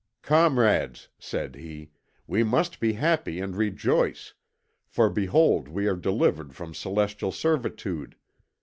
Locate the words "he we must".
1.53-2.79